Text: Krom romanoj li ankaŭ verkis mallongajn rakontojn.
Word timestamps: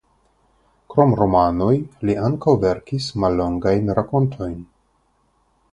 Krom 0.93 1.13
romanoj 1.19 1.75
li 2.09 2.15
ankaŭ 2.29 2.55
verkis 2.65 3.11
mallongajn 3.25 3.95
rakontojn. 4.01 4.59